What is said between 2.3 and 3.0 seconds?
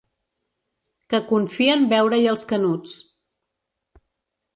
els Canuts.